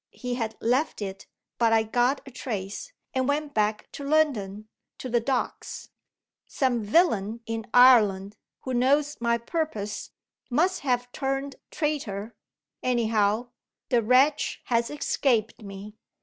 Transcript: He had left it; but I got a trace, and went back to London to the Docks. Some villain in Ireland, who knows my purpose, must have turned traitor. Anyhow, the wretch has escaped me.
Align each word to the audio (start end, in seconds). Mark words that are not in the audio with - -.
He 0.13 0.33
had 0.33 0.57
left 0.59 0.99
it; 1.03 1.27
but 1.59 1.71
I 1.71 1.83
got 1.83 2.21
a 2.25 2.31
trace, 2.31 2.91
and 3.13 3.27
went 3.27 3.53
back 3.53 3.87
to 3.91 4.03
London 4.03 4.67
to 4.97 5.09
the 5.09 5.19
Docks. 5.19 5.89
Some 6.47 6.81
villain 6.81 7.41
in 7.45 7.67
Ireland, 7.71 8.35
who 8.61 8.73
knows 8.73 9.17
my 9.21 9.37
purpose, 9.37 10.09
must 10.49 10.79
have 10.79 11.11
turned 11.11 11.57
traitor. 11.69 12.35
Anyhow, 12.81 13.49
the 13.89 14.01
wretch 14.01 14.61
has 14.63 14.89
escaped 14.89 15.61
me. 15.61 15.95